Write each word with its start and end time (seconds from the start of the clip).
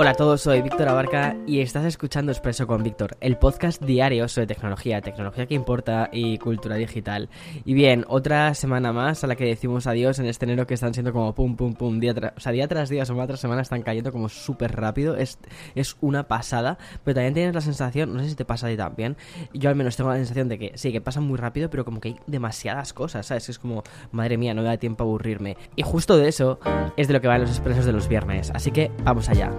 Hola 0.00 0.10
a 0.10 0.14
todos, 0.14 0.42
soy 0.42 0.62
Víctor 0.62 0.88
Abarca 0.88 1.36
y 1.44 1.58
estás 1.58 1.84
escuchando 1.84 2.30
Expreso 2.30 2.68
con 2.68 2.84
Víctor, 2.84 3.16
el 3.20 3.36
podcast 3.36 3.82
diario 3.82 4.28
sobre 4.28 4.46
tecnología, 4.46 5.00
tecnología 5.00 5.46
que 5.46 5.56
importa 5.56 6.08
y 6.12 6.38
cultura 6.38 6.76
digital. 6.76 7.28
Y 7.64 7.74
bien, 7.74 8.04
otra 8.06 8.54
semana 8.54 8.92
más 8.92 9.24
a 9.24 9.26
la 9.26 9.34
que 9.34 9.44
decimos 9.44 9.88
adiós 9.88 10.20
en 10.20 10.26
este 10.26 10.44
enero 10.44 10.68
que 10.68 10.74
están 10.74 10.94
siendo 10.94 11.12
como 11.12 11.34
pum 11.34 11.56
pum 11.56 11.74
pum, 11.74 11.98
día, 11.98 12.14
o 12.36 12.38
sea, 12.38 12.52
día 12.52 12.68
tras 12.68 12.90
día, 12.90 13.04
semana 13.04 13.26
tras 13.26 13.40
semana 13.40 13.62
están 13.62 13.82
cayendo 13.82 14.12
como 14.12 14.28
súper 14.28 14.76
rápido, 14.76 15.16
es, 15.16 15.40
es 15.74 15.96
una 16.00 16.28
pasada, 16.28 16.78
pero 17.02 17.16
también 17.16 17.34
tienes 17.34 17.52
la 17.56 17.60
sensación, 17.60 18.14
no 18.14 18.22
sé 18.22 18.28
si 18.28 18.36
te 18.36 18.44
pasa 18.44 18.68
a 18.68 18.70
ti 18.70 18.76
también, 18.76 19.16
yo 19.52 19.68
al 19.68 19.74
menos 19.74 19.96
tengo 19.96 20.10
la 20.10 20.16
sensación 20.18 20.48
de 20.48 20.60
que 20.60 20.72
sí, 20.76 20.92
que 20.92 21.00
pasan 21.00 21.24
muy 21.24 21.38
rápido, 21.38 21.70
pero 21.70 21.84
como 21.84 22.00
que 22.00 22.10
hay 22.10 22.16
demasiadas 22.28 22.92
cosas, 22.92 23.26
¿sabes? 23.26 23.48
Es 23.48 23.58
como, 23.58 23.82
madre 24.12 24.36
mía, 24.36 24.54
no 24.54 24.62
me 24.62 24.68
da 24.68 24.76
tiempo 24.76 25.02
a 25.02 25.06
aburrirme. 25.08 25.56
Y 25.74 25.82
justo 25.82 26.16
de 26.16 26.28
eso 26.28 26.60
es 26.96 27.08
de 27.08 27.14
lo 27.14 27.20
que 27.20 27.26
van 27.26 27.40
los 27.40 27.50
expresos 27.50 27.84
de 27.84 27.90
los 27.92 28.06
viernes, 28.06 28.52
así 28.54 28.70
que 28.70 28.92
vamos 29.02 29.28
allá. 29.28 29.50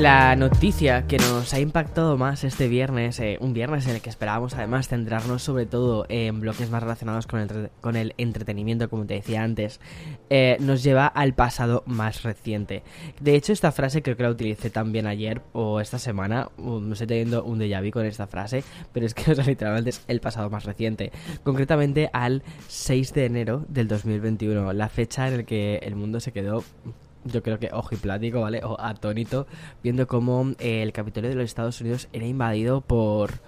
La 0.00 0.36
noticia 0.36 1.08
que 1.08 1.18
nos 1.18 1.52
ha 1.52 1.58
impactado 1.58 2.16
más 2.16 2.44
este 2.44 2.68
viernes, 2.68 3.18
eh, 3.18 3.36
un 3.40 3.52
viernes 3.52 3.88
en 3.88 3.96
el 3.96 4.00
que 4.00 4.10
esperábamos 4.10 4.54
además 4.54 4.86
centrarnos 4.86 5.42
sobre 5.42 5.66
todo 5.66 6.06
en 6.08 6.38
bloques 6.38 6.70
más 6.70 6.84
relacionados 6.84 7.26
con 7.26 7.96
el, 7.96 8.14
entretenimiento, 8.16 8.88
como 8.88 9.06
te 9.06 9.14
decía 9.14 9.42
antes, 9.42 9.80
eh, 10.30 10.56
nos 10.60 10.84
lleva 10.84 11.08
al 11.08 11.34
pasado 11.34 11.82
más 11.86 12.22
reciente. 12.22 12.84
De 13.20 13.34
hecho, 13.34 13.52
esta 13.52 13.72
frase 13.72 14.00
creo 14.00 14.16
que 14.16 14.22
la 14.22 14.30
utilicé 14.30 14.70
también 14.70 15.08
ayer 15.08 15.42
o 15.52 15.80
esta 15.80 15.98
semana, 15.98 16.48
no 16.58 16.92
estoy 16.92 17.08
teniendo 17.08 17.42
un 17.42 17.58
déjà 17.58 17.84
vu 17.84 17.90
con 17.90 18.06
esta 18.06 18.28
frase, 18.28 18.62
pero 18.92 19.04
es 19.04 19.14
que 19.14 19.34
literalmente 19.34 19.90
es 19.90 20.04
el 20.06 20.20
pasado 20.20 20.48
más 20.48 20.64
reciente, 20.64 21.10
concretamente 21.42 22.08
al 22.12 22.44
6 22.68 23.14
de 23.14 23.24
enero 23.24 23.64
del 23.68 23.88
2021, 23.88 24.72
la 24.74 24.88
fecha 24.88 25.26
en 25.26 25.38
la 25.38 25.42
que 25.42 25.80
el 25.82 25.96
mundo 25.96 26.20
se 26.20 26.30
quedó 26.30 26.62
yo 27.28 27.42
creo 27.42 27.58
que 27.58 27.70
ojo 27.72 27.94
y 27.94 27.98
plático, 27.98 28.40
¿vale? 28.40 28.60
O 28.64 28.80
atónito, 28.80 29.46
viendo 29.82 30.06
cómo 30.06 30.52
eh, 30.58 30.82
el 30.82 30.92
Capitolio 30.92 31.30
de 31.30 31.36
los 31.36 31.44
Estados 31.44 31.80
Unidos 31.80 32.08
era 32.12 32.26
invadido 32.26 32.80
por 32.80 33.40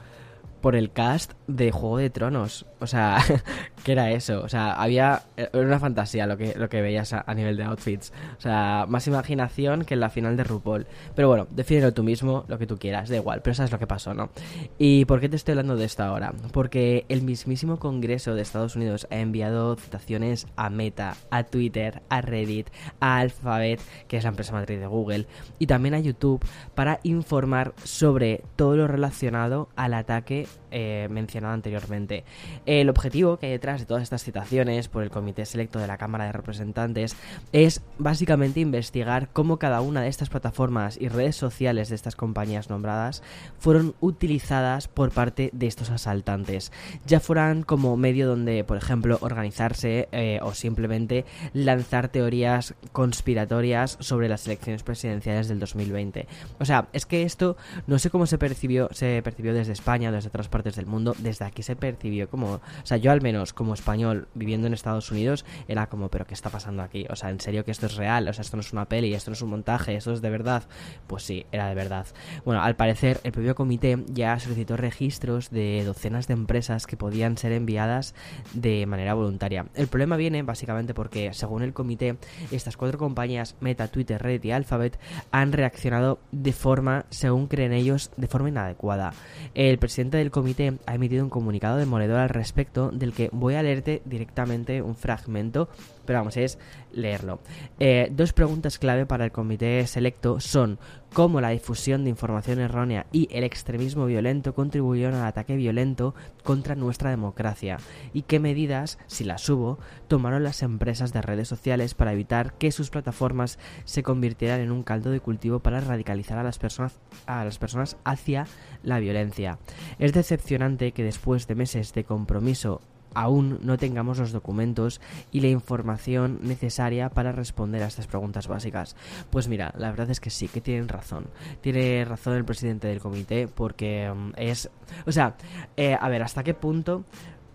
por 0.61 0.77
el 0.77 0.91
cast 0.93 1.33
de 1.47 1.71
Juego 1.71 1.99
de 1.99 2.11
Tronos. 2.11 2.67
O 2.81 2.87
sea, 2.87 3.19
¿qué 3.85 3.93
era 3.93 4.11
eso? 4.11 4.43
O 4.43 4.49
sea, 4.49 4.73
había. 4.73 5.23
Era 5.37 5.51
una 5.61 5.79
fantasía 5.79 6.27
lo 6.27 6.37
que, 6.37 6.55
lo 6.57 6.69
que 6.69 6.81
veías 6.81 7.13
a, 7.13 7.35
nivel 7.35 7.57
de 7.57 7.65
outfits. 7.65 8.13
O 8.39 8.41
sea, 8.41 8.87
más 8.89 9.07
imaginación 9.07 9.85
que 9.85 9.95
en 9.95 10.01
la 10.01 10.11
final 10.11 10.37
de 10.37 10.45
RuPaul. 10.45 10.87
Pero 11.15 11.29
bueno, 11.29 11.47
defínelo 11.51 11.93
tú 11.93 12.03
mismo, 12.03 12.45
lo 12.49 12.59
que 12.59 12.67
tú 12.67 12.79
quieras, 12.79 13.09
da 13.09 13.17
igual. 13.17 13.43
Pero 13.43 13.55
sabes 13.55 13.73
lo 13.73 13.79
que 13.79 13.87
pasó, 13.87 14.15
¿no? 14.15 14.31
¿Y 14.79 15.05
por 15.05 15.21
qué 15.21 15.29
te 15.29 15.37
estoy 15.37 15.53
hablando 15.53 15.77
de 15.77 15.85
esto 15.85 16.03
ahora? 16.03 16.33
Porque 16.53 17.05
el 17.09 17.23
mismísimo 17.23 17.79
Congreso 17.79 18.35
de 18.35 18.43
Estados 18.43 18.77
Unidos 18.77 19.07
ha 19.11 19.17
enviado 19.17 19.77
citaciones 19.77 20.47
a 20.57 20.71
Meta, 20.71 21.17
a 21.31 21.45
Twitter, 21.45 22.03
a 22.09 22.21
Reddit, 22.21 22.69
a 23.01 23.19
Alphabet, 23.19 23.81
que 24.09 24.17
es 24.17 24.25
la 24.25 24.31
empresa 24.31 24.53
matriz 24.53 24.81
de 24.81 24.87
Google, 24.87 25.27
y 25.59 25.67
también 25.67 25.95
a 25.95 26.01
YouTube 26.01 26.45
para 26.75 27.01
informar 27.03 27.75
sobre 27.85 28.43
todo 28.57 28.77
lo 28.77 28.87
relacionado 28.87 29.69
al 29.77 29.95
ataque 29.95 30.47
eh, 30.71 31.09
mencionado 31.11 31.55
anteriormente. 31.55 32.25
El 32.65 32.89
objetivo 32.89 33.39
que 33.39 33.47
hay 33.47 33.53
detrás 33.53 33.81
de 33.81 33.87
todas 33.87 34.05
estas 34.05 34.23
citaciones 34.23 34.89
por 34.89 35.03
el 35.03 35.11
Comité 35.11 35.45
Selecto 35.45 35.79
de 35.79 35.89
la 35.89 35.99
Cámara 35.99 36.27
de 36.27 36.33
Representantes 36.33 37.17
es 37.53 37.83
básicamente 37.99 38.61
investigar 38.61 39.29
cómo 39.33 39.59
cada 39.59 39.81
una 39.81 40.03
de 40.03 40.09
estas 40.09 40.29
plataformas 40.29 40.97
y 41.01 41.09
redes 41.09 41.35
sociales 41.35 41.89
de 41.89 41.97
estas 41.97 42.15
compañías 42.15 42.71
nombradas 42.71 43.23
fueron 43.59 43.95
utilizadas 44.01 44.87
por 44.87 45.11
parte 45.11 45.51
de 45.53 45.67
estos 45.67 45.91
asaltantes, 45.91 46.73
ya 47.05 47.21
fueran 47.21 47.63
como 47.63 47.97
medio 47.97 48.29
donde, 48.29 48.63
por 48.65 48.77
ejemplo, 48.77 49.19
organizarse 49.23 50.09
eh, 50.13 50.39
o 50.43 50.55
simplemente 50.55 51.25
lanzar 51.53 52.09
teorías 52.09 52.75
conspiratorias 52.93 53.97
sobre 54.01 54.29
las 54.29 54.47
elecciones 54.47 54.83
presidenciales 54.83 55.49
del 55.49 55.59
2020. 55.59 56.29
O 56.59 56.65
sea, 56.65 56.89
es 56.93 57.07
que 57.07 57.23
esto 57.23 57.57
no 57.87 57.99
sé 57.99 58.11
cómo 58.11 58.27
se 58.27 58.39
percibió, 58.39 58.89
se 58.93 59.21
percibió 59.23 59.53
desde 59.53 59.73
España, 59.73 60.13
desde 60.13 60.31
otras 60.41 60.49
partes 60.49 60.77
del 60.77 60.87
mundo, 60.87 61.15
desde 61.19 61.45
aquí 61.45 61.63
se 61.63 61.77
percibió 61.77 62.31
como, 62.31 62.55
o 62.55 62.61
sea, 62.85 62.97
yo 62.97 63.13
al 63.13 63.21
menos 63.21 63.53
como 63.53 63.75
español 63.75 64.29
viviendo 64.35 64.67
en 64.67 64.73
Estados 64.73 65.11
Unidos, 65.11 65.45
era 65.69 65.89
como, 65.89 66.09
pero 66.09 66.27
¿qué 66.27 66.33
está 66.33 66.49
pasando 66.49 66.83
aquí? 66.83 67.07
O 67.11 67.17
sea, 67.17 67.31
¿en 67.31 67.41
serio 67.41 67.65
que 67.65 67.71
esto 67.71 67.87
es 67.87 67.97
real? 67.97 68.27
O 68.29 68.33
sea, 68.33 68.43
esto 68.43 68.57
no 68.57 68.63
es 68.63 68.73
una 68.73 68.87
peli, 68.87 69.13
esto 69.13 69.31
no 69.31 69.35
es 69.35 69.43
un 69.43 69.51
montaje, 69.51 69.97
esto 69.97 70.13
es 70.13 70.23
de 70.23 70.31
verdad. 70.31 70.63
Pues 71.07 71.25
sí, 71.25 71.45
era 71.53 71.69
de 71.69 71.75
verdad. 71.75 72.07
Bueno, 72.45 72.63
al 72.63 72.75
parecer 72.75 73.21
el 73.23 73.33
propio 73.33 73.55
comité 73.55 74.03
ya 74.09 74.39
solicitó 74.39 74.77
registros 74.77 75.51
de 75.51 75.85
docenas 75.85 76.27
de 76.27 76.35
empresas 76.35 76.87
que 76.87 76.97
podían 76.97 77.37
ser 77.37 77.53
enviadas 77.53 78.15
de 78.55 78.87
manera 78.87 79.13
voluntaria. 79.13 79.67
El 79.75 79.89
problema 79.89 80.17
viene 80.17 80.43
básicamente 80.43 80.95
porque, 80.95 81.35
según 81.35 81.63
el 81.63 81.75
comité, 81.75 82.17
estas 82.51 82.79
cuatro 82.79 82.99
compañías, 82.99 83.57
Meta, 83.61 83.89
Twitter, 83.89 84.23
Reddit 84.23 84.47
y 84.47 84.53
Alphabet, 84.53 84.99
han 85.31 85.53
reaccionado 85.53 86.19
de 86.33 86.53
forma, 86.53 87.05
según 87.11 87.47
creen 87.47 87.73
ellos, 87.73 88.11
de 88.17 88.27
forma 88.27 88.49
inadecuada. 88.49 89.13
El 89.55 89.79
presidente 89.79 90.17
del 90.17 90.30
comité 90.31 90.75
ha 90.87 90.95
emitido 90.95 91.25
un 91.25 91.31
comunicado 91.31 91.77
demoledor 91.77 92.19
al 92.19 92.29
respecto 92.29 92.91
del 92.91 93.13
que 93.13 93.31
voy 93.33 93.55
a 93.55 93.63
leerte 93.63 94.03
directamente 94.05 94.83
un 94.83 94.95
fragmento, 94.95 95.69
pero 96.11 96.19
vamos, 96.19 96.37
es 96.37 96.59
leerlo. 96.91 97.39
Eh, 97.79 98.09
dos 98.11 98.33
preguntas 98.33 98.81
clave 98.81 99.07
para 99.07 99.27
el 99.27 99.31
comité 99.31 99.87
selecto 99.87 100.41
son 100.41 100.81
cómo 101.13 101.41
la 101.41 101.51
difusión 101.51 102.03
de 102.03 102.11
información 102.11 102.59
errónea 102.59 103.07
y 103.13 103.29
el 103.31 103.45
extremismo 103.45 104.07
violento 104.07 104.53
contribuyeron 104.53 105.15
al 105.15 105.27
ataque 105.27 105.55
violento 105.55 106.17
contra 106.43 106.75
nuestra 106.75 107.11
democracia 107.11 107.79
y 108.13 108.23
qué 108.23 108.41
medidas, 108.41 108.99
si 109.07 109.23
las 109.23 109.49
hubo, 109.49 109.79
tomaron 110.09 110.43
las 110.43 110.65
empresas 110.65 111.13
de 111.13 111.23
redes 111.23 111.47
sociales 111.47 111.95
para 111.95 112.13
evitar 112.13 112.55
que 112.55 112.73
sus 112.73 112.91
plataformas 112.91 113.61
se 113.85 114.03
convirtieran 114.03 114.59
en 114.59 114.73
un 114.73 114.83
caldo 114.83 115.13
de 115.13 115.21
cultivo 115.21 115.61
para 115.61 115.81
radicalizar 115.81 116.39
a 116.39 116.43
las 116.43 116.59
personas, 116.59 116.99
a 117.27 117.45
las 117.45 117.59
personas 117.59 117.97
hacia 118.03 118.49
la 118.83 118.99
violencia. 118.99 119.61
Es 120.01 120.13
decepcionante 120.13 120.91
que 120.91 121.05
después 121.05 121.47
de 121.47 121.55
meses 121.55 121.95
de 121.95 122.03
compromiso 122.03 122.81
aún 123.15 123.59
no 123.63 123.79
tengamos 123.79 124.19
los 124.19 124.33
documentos 124.33 125.01
y 125.31 125.41
la 125.41 125.49
información 125.49 126.39
necesaria 126.43 127.11
para 127.11 127.33
responder 127.33 127.83
a 127.83 127.87
estas 127.87 128.07
preguntas 128.07 128.49
básicas. 128.49 128.97
Pues 129.31 129.49
mira, 129.49 129.73
la 129.77 129.91
verdad 129.91 130.11
es 130.11 130.21
que 130.21 130.31
sí, 130.31 130.49
que 130.49 130.61
tienen 130.61 130.89
razón. 130.89 131.27
Tiene 131.61 132.05
razón 132.05 132.35
el 132.35 132.45
presidente 132.45 132.89
del 132.89 133.01
comité 133.01 133.49
porque 133.49 134.13
mm, 134.13 134.33
es... 134.37 134.71
O 135.07 135.13
sea, 135.13 135.37
eh, 135.77 135.97
a 135.99 136.09
ver, 136.09 136.23
¿hasta 136.23 136.43
qué 136.43 136.55
punto 136.55 137.05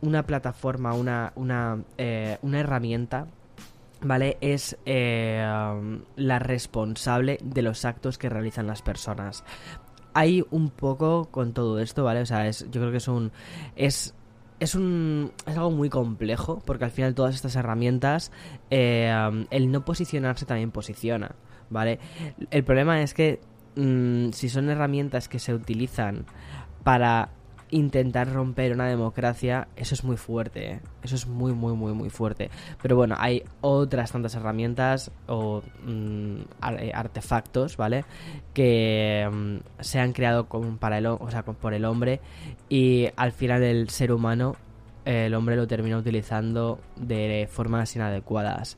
una 0.01 0.23
plataforma, 0.23 0.93
una, 0.93 1.31
una, 1.35 1.83
eh, 1.97 2.37
una 2.41 2.59
herramienta 2.59 3.27
¿vale? 4.01 4.37
Es 4.41 4.77
eh, 4.85 5.43
la 6.15 6.39
responsable 6.39 7.39
de 7.43 7.61
los 7.61 7.85
actos 7.85 8.17
que 8.17 8.29
realizan 8.29 8.67
las 8.67 8.81
personas. 8.81 9.43
Hay 10.13 10.45
un 10.51 10.69
poco 10.69 11.25
con 11.31 11.53
todo 11.53 11.79
esto, 11.79 12.03
¿vale? 12.03 12.21
O 12.21 12.25
sea, 12.25 12.47
es, 12.47 12.69
yo 12.71 12.81
creo 12.81 12.91
que 12.91 12.97
es 12.97 13.07
un... 13.07 13.31
Es 13.75 14.13
es 14.59 14.75
un 14.75 15.31
es 15.45 15.55
algo 15.55 15.71
muy 15.71 15.89
complejo 15.89 16.61
porque 16.65 16.85
al 16.85 16.91
final 16.91 17.13
todas 17.13 17.35
estas 17.35 17.55
herramientas 17.55 18.31
eh, 18.69 19.13
el 19.49 19.71
no 19.71 19.83
posicionarse 19.85 20.45
también 20.45 20.71
posiciona 20.71 21.35
vale 21.69 21.99
el 22.51 22.63
problema 22.63 23.01
es 23.01 23.13
que 23.13 23.41
mm, 23.75 24.31
si 24.31 24.49
son 24.49 24.69
herramientas 24.69 25.27
que 25.27 25.39
se 25.39 25.53
utilizan 25.53 26.25
para 26.83 27.29
intentar 27.71 28.31
romper 28.31 28.73
una 28.73 28.87
democracia, 28.87 29.67
eso 29.75 29.95
es 29.95 30.03
muy 30.03 30.17
fuerte, 30.17 30.73
¿eh? 30.73 30.79
eso 31.03 31.15
es 31.15 31.27
muy, 31.27 31.53
muy, 31.53 31.73
muy, 31.73 31.93
muy 31.93 32.09
fuerte. 32.09 32.49
Pero 32.81 32.95
bueno, 32.95 33.15
hay 33.17 33.43
otras 33.61 34.11
tantas 34.11 34.35
herramientas 34.35 35.11
o 35.27 35.63
mm, 35.83 36.37
eh, 36.79 36.91
artefactos, 36.93 37.77
¿vale? 37.77 38.05
Que 38.53 39.27
mm, 39.31 39.81
se 39.81 39.99
han 39.99 40.13
creado 40.13 40.47
como 40.47 40.77
para 40.77 40.97
el, 40.97 41.07
o 41.07 41.29
sea, 41.29 41.43
por 41.43 41.73
el 41.73 41.85
hombre 41.85 42.21
y 42.69 43.07
al 43.15 43.31
final 43.31 43.63
el 43.63 43.89
ser 43.89 44.11
humano, 44.11 44.55
el 45.05 45.33
hombre 45.33 45.55
lo 45.55 45.67
termina 45.67 45.97
utilizando 45.97 46.79
de 46.95 47.47
formas 47.51 47.95
inadecuadas. 47.95 48.77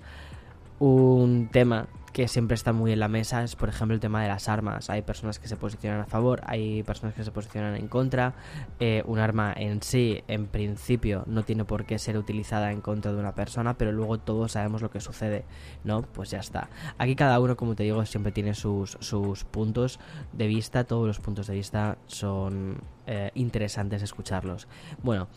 Un 0.79 1.49
tema 1.51 1.87
que 2.13 2.27
siempre 2.27 2.55
está 2.55 2.73
muy 2.73 2.91
en 2.91 2.99
la 2.99 3.07
mesa 3.07 3.43
es, 3.43 3.55
por 3.55 3.69
ejemplo, 3.69 3.93
el 3.93 3.99
tema 3.99 4.21
de 4.21 4.27
las 4.27 4.49
armas. 4.49 4.89
Hay 4.89 5.01
personas 5.01 5.39
que 5.39 5.47
se 5.47 5.55
posicionan 5.55 6.01
a 6.01 6.05
favor, 6.05 6.41
hay 6.45 6.83
personas 6.83 7.15
que 7.15 7.23
se 7.23 7.31
posicionan 7.31 7.75
en 7.75 7.87
contra. 7.87 8.33
Eh, 8.79 9.03
un 9.05 9.19
arma 9.19 9.53
en 9.55 9.81
sí, 9.81 10.23
en 10.27 10.47
principio, 10.47 11.23
no 11.27 11.43
tiene 11.43 11.65
por 11.65 11.85
qué 11.85 11.99
ser 11.99 12.17
utilizada 12.17 12.71
en 12.71 12.81
contra 12.81 13.13
de 13.13 13.19
una 13.19 13.35
persona, 13.35 13.77
pero 13.77 13.91
luego 13.91 14.17
todos 14.17 14.53
sabemos 14.53 14.81
lo 14.81 14.89
que 14.89 14.99
sucede, 14.99 15.45
¿no? 15.83 16.01
Pues 16.01 16.31
ya 16.31 16.39
está. 16.39 16.69
Aquí 16.97 17.15
cada 17.15 17.39
uno, 17.39 17.55
como 17.55 17.75
te 17.75 17.83
digo, 17.83 18.05
siempre 18.05 18.31
tiene 18.31 18.53
sus, 18.53 18.97
sus 18.99 19.43
puntos 19.43 19.99
de 20.33 20.47
vista. 20.47 20.83
Todos 20.85 21.07
los 21.07 21.19
puntos 21.19 21.47
de 21.47 21.55
vista 21.55 21.97
son 22.07 22.77
eh, 23.09 23.31
interesantes 23.35 24.01
escucharlos. 24.01 24.67
Bueno, 25.01 25.29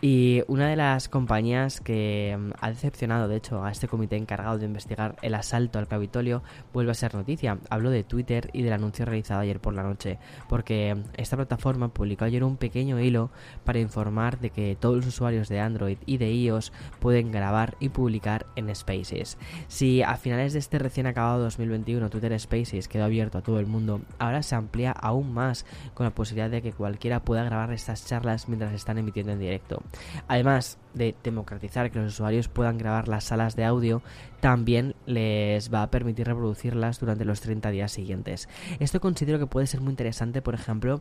y 0.00 0.42
una 0.48 0.68
de 0.68 0.76
las 0.76 1.08
compañías 1.08 1.80
que 1.80 2.36
mm, 2.38 2.52
ha 2.60 2.70
decepcionado, 2.70 3.28
de 3.28 3.36
hecho, 3.36 3.62
a 3.62 3.70
este 3.70 3.86
comité 3.86 4.16
encargado 4.16 4.58
de 4.58 4.64
investigar 4.64 5.16
el 5.22 5.34
asalto 5.34 5.78
al 5.78 5.88
Capitolio 5.88 6.42
vuelve 6.72 6.90
a 6.90 6.94
ser 6.94 7.14
noticia. 7.14 7.58
Hablo 7.68 7.90
de 7.90 8.02
Twitter 8.02 8.48
y 8.54 8.62
del 8.62 8.72
anuncio 8.72 9.04
realizado 9.04 9.40
ayer 9.40 9.60
por 9.60 9.74
la 9.74 9.82
noche, 9.82 10.18
porque 10.48 10.96
esta 11.18 11.36
plataforma 11.36 11.88
publicó 11.88 12.24
ayer 12.24 12.42
un 12.44 12.56
pequeño 12.56 12.98
hilo 12.98 13.30
para 13.64 13.78
informar 13.78 14.40
de 14.40 14.50
que 14.50 14.76
todos 14.80 14.96
los 14.96 15.06
usuarios 15.06 15.50
de 15.50 15.60
Android 15.60 15.98
y 16.06 16.16
de 16.16 16.32
iOS 16.32 16.72
pueden 16.98 17.30
grabar 17.30 17.76
y 17.78 17.90
publicar 17.90 18.46
en 18.56 18.74
Spaces. 18.74 19.36
Si 19.68 20.02
a 20.02 20.16
finales 20.16 20.54
de 20.54 20.60
este 20.60 20.78
recién 20.78 21.06
acabado 21.06 21.42
2021 21.44 22.08
Twitter 22.10 22.38
Spaces 22.40 22.88
quedó 22.88 23.04
abierto 23.04 23.38
a 23.38 23.42
todo 23.42 23.60
el 23.60 23.66
mundo, 23.66 24.00
ahora 24.18 24.42
se 24.42 24.54
amplía 24.54 24.92
aún 24.92 25.32
más 25.32 25.66
con 25.94 26.04
la 26.04 26.14
posibilidad 26.14 26.50
de 26.50 26.62
que 26.62 26.72
cualquiera 26.72 27.17
pueda 27.20 27.44
grabar 27.44 27.72
estas 27.72 28.06
charlas 28.06 28.48
mientras 28.48 28.72
están 28.72 28.98
emitiendo 28.98 29.32
en 29.32 29.40
directo. 29.40 29.82
Además 30.26 30.78
de 30.94 31.14
democratizar 31.22 31.90
que 31.90 31.98
los 31.98 32.14
usuarios 32.14 32.48
puedan 32.48 32.78
grabar 32.78 33.08
las 33.08 33.24
salas 33.24 33.56
de 33.56 33.64
audio, 33.64 34.02
también 34.40 34.94
les 35.06 35.72
va 35.72 35.82
a 35.82 35.90
permitir 35.90 36.26
reproducirlas 36.26 37.00
durante 37.00 37.24
los 37.24 37.40
30 37.40 37.70
días 37.70 37.92
siguientes. 37.92 38.48
Esto 38.78 39.00
considero 39.00 39.38
que 39.38 39.46
puede 39.46 39.66
ser 39.66 39.80
muy 39.80 39.90
interesante, 39.90 40.42
por 40.42 40.54
ejemplo, 40.54 40.98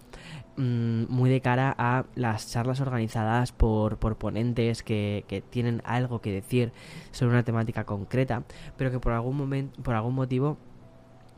mm, 0.58 1.06
muy 1.10 1.30
de 1.30 1.42
cara 1.42 1.74
a 1.78 2.06
las 2.16 2.52
charlas 2.52 2.82
organizadas 2.82 3.52
por, 3.52 3.98
por 3.98 4.18
ponentes 4.18 4.84
que, 4.84 5.26
que 5.28 5.42
tienen 5.42 5.82
algo 5.86 6.22
que 6.22 6.32
decir 6.32 6.72
sobre 7.12 7.34
una 7.34 7.44
temática 7.44 7.86
concreta, 7.86 8.44
pero 8.78 8.92
que 8.92 9.00
por 9.00 9.14
algún 9.14 9.38
momento, 9.38 9.82
por 9.84 9.96
algún 9.96 10.16
motivo 10.16 10.58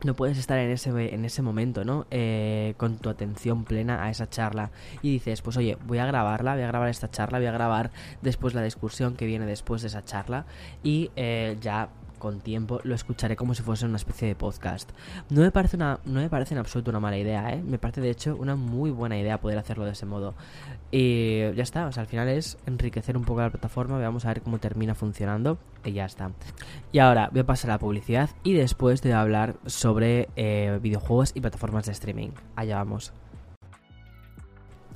no 0.04 0.16
puedes 0.16 0.38
estar 0.38 0.58
en 0.60 0.72
ese, 0.72 1.14
en 1.14 1.26
ese 1.26 1.42
momento, 1.42 1.84
¿no? 1.84 2.08
Eh, 2.12 2.74
con 2.78 2.98
tu 2.98 3.10
atención 3.10 3.66
plena 3.66 4.04
a 4.04 4.10
esa 4.10 4.30
charla. 4.30 4.72
Y 5.02 5.12
dices, 5.12 5.42
pues 5.42 5.58
oye, 5.58 5.78
voy 5.86 5.98
a 5.98 6.06
grabarla, 6.06 6.54
voy 6.54 6.64
a 6.64 6.68
grabar 6.68 6.90
esta 6.90 7.10
charla, 7.10 7.40
voy 7.40 7.48
a 7.48 7.52
grabar 7.52 7.92
después 8.22 8.54
la 8.54 8.64
discusión 8.64 9.16
que 9.16 9.26
viene 9.26 9.46
después 9.46 9.82
de 9.82 9.90
esa 9.90 10.04
charla. 10.04 10.46
Y 10.84 11.12
eh, 11.16 11.58
ya 11.60 11.90
con 12.20 12.40
tiempo 12.42 12.80
lo 12.84 12.94
escucharé 12.94 13.36
como 13.36 13.56
si 13.56 13.64
fuese 13.64 13.86
una 13.86 13.98
especie 13.98 14.28
de 14.28 14.36
podcast. 14.36 14.92
No 15.30 15.42
me 15.42 15.52
parece 15.52 15.78
una, 15.78 16.00
no 16.06 16.20
me 16.20 16.30
parece 16.30 16.54
en 16.54 16.60
absoluto 16.60 16.92
una 16.92 17.00
mala 17.00 17.18
idea, 17.18 17.52
¿eh? 17.52 17.64
Me 17.64 17.80
parece 17.80 18.02
de 18.02 18.10
hecho 18.10 18.36
una 18.36 18.56
muy 18.56 18.92
buena 18.92 19.18
idea 19.18 19.40
poder 19.40 19.58
hacerlo 19.58 19.86
de 19.86 19.92
ese 19.92 20.06
modo. 20.06 20.36
Y 20.92 21.40
ya 21.54 21.64
está, 21.64 21.88
o 21.88 21.92
sea, 21.92 22.02
al 22.02 22.08
final 22.08 22.28
es 22.28 22.58
enriquecer 22.66 23.18
un 23.18 23.24
poco 23.24 23.42
la 23.42 23.50
plataforma, 23.50 23.98
vamos 23.98 24.26
a 24.26 24.30
ver 24.30 24.42
cómo 24.42 24.60
termina 24.60 24.96
funcionando 24.96 25.58
y 25.84 25.94
ya 25.94 26.06
está. 26.06 26.32
Y 26.92 27.00
ahora 27.00 27.30
voy 27.32 27.42
a 27.42 27.46
pasar 27.46 27.72
a 27.72 27.76
la 27.76 27.80
publicidad 27.80 28.30
y 28.44 28.54
después 28.54 29.02
te 29.02 29.10
voy 29.10 29.16
a 29.16 29.22
hablar 29.22 29.56
sobre 29.66 30.30
eh, 30.36 30.80
videojuegos 30.82 31.32
y 31.36 31.42
plataformas 31.42 31.86
de 31.86 31.94
streaming. 31.94 32.30
Allá 32.56 32.78
vamos. 32.78 33.14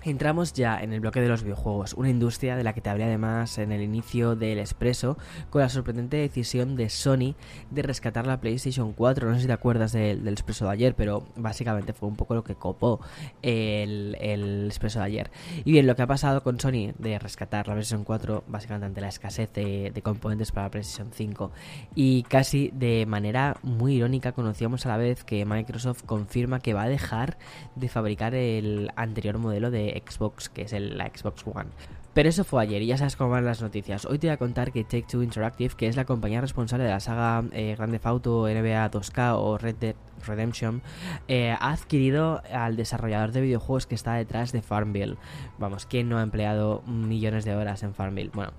Entramos 0.05 0.51
ya 0.51 0.81
en 0.81 0.91
el 0.91 0.99
bloque 0.99 1.21
de 1.21 1.29
los 1.29 1.43
videojuegos, 1.43 1.93
una 1.93 2.09
industria 2.09 2.57
de 2.57 2.63
la 2.65 2.73
que 2.73 2.81
te 2.81 2.89
hablé 2.89 3.05
además 3.05 3.57
en 3.57 3.71
el 3.71 3.81
inicio 3.81 4.35
del 4.35 4.59
Expreso, 4.59 5.17
con 5.49 5.61
la 5.61 5.69
sorprendente 5.69 6.17
decisión 6.17 6.75
de 6.75 6.89
Sony 6.89 7.35
de 7.71 7.83
rescatar 7.83 8.27
la 8.27 8.41
PlayStation 8.41 8.91
4. 8.91 9.29
No 9.29 9.35
sé 9.35 9.41
si 9.41 9.47
te 9.47 9.53
acuerdas 9.53 9.93
del, 9.93 10.27
Expreso 10.27 10.65
de 10.65 10.71
ayer, 10.71 10.95
pero 10.95 11.25
básicamente 11.37 11.93
fue 11.93 12.09
un 12.09 12.17
poco 12.17 12.35
lo 12.35 12.43
que 12.43 12.55
copó 12.55 12.99
el, 13.41 14.17
el 14.19 14.65
Expreso 14.65 14.99
de 14.99 15.05
ayer. 15.05 15.31
Y 15.63 15.71
bien, 15.71 15.87
lo 15.87 15.95
que 15.95 16.01
ha 16.01 16.07
pasado 16.07 16.43
con 16.43 16.59
Sony 16.59 16.91
de 16.99 17.17
rescatar 17.17 17.69
la 17.69 17.73
PlayStation 17.73 18.03
4, 18.03 18.43
básicamente 18.47 18.87
ante 18.87 18.99
la 18.99 19.07
escasez 19.07 19.53
de, 19.53 19.91
de 19.91 20.01
componentes 20.01 20.51
para 20.51 20.67
la 20.67 20.71
PlayStation 20.71 21.11
5, 21.13 21.51
y 21.95 22.23
casi 22.23 22.71
de 22.73 23.05
manera 23.05 23.55
muy 23.63 23.95
irónica 23.95 24.33
conocíamos 24.33 24.85
a 24.85 24.89
la 24.89 24.97
vez 24.97 25.23
que 25.23 25.45
Microsoft 25.45 26.03
confirma 26.03 26.59
que 26.59 26.73
va 26.73 26.83
a 26.83 26.89
dejar 26.89 27.37
de 27.75 27.87
fabricar 27.87 28.35
el 28.35 28.91
anterior 28.97 29.37
modelo 29.37 29.71
de 29.71 29.92
Xbox, 29.99 30.49
que 30.49 30.63
es 30.63 30.73
el, 30.73 30.97
la 30.97 31.07
Xbox 31.07 31.43
One. 31.45 31.69
Pero 32.13 32.29
eso 32.29 32.43
fue 32.43 32.61
ayer 32.61 32.81
y 32.81 32.87
ya 32.87 32.97
sabes 32.97 33.15
cómo 33.15 33.31
van 33.31 33.45
las 33.45 33.61
noticias. 33.61 34.05
Hoy 34.05 34.19
te 34.19 34.27
voy 34.27 34.33
a 34.33 34.37
contar 34.37 34.71
que 34.71 34.83
Take 34.83 35.05
Two 35.09 35.23
Interactive, 35.23 35.73
que 35.75 35.87
es 35.87 35.95
la 35.95 36.05
compañía 36.05 36.41
responsable 36.41 36.85
de 36.85 36.91
la 36.91 36.99
saga 36.99 37.43
eh, 37.51 37.75
Grande 37.75 37.99
Auto, 38.03 38.47
NBA 38.47 38.91
2K 38.91 39.35
o 39.37 39.57
Red 39.57 39.75
Dead 39.75 39.95
Redemption, 40.25 40.81
eh, 41.27 41.51
ha 41.51 41.71
adquirido 41.71 42.41
al 42.51 42.75
desarrollador 42.75 43.31
de 43.31 43.41
videojuegos 43.41 43.87
que 43.87 43.95
está 43.95 44.13
detrás 44.13 44.51
de 44.51 44.61
Farmville. 44.61 45.17
Vamos, 45.57 45.85
¿quién 45.85 46.07
no 46.07 46.17
ha 46.19 46.21
empleado 46.21 46.81
millones 46.83 47.45
de 47.45 47.55
horas 47.55 47.83
en 47.83 47.93
Farmville? 47.93 48.31
Bueno, 48.33 48.53